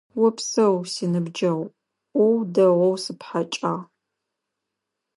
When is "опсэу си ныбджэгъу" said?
0.25-1.67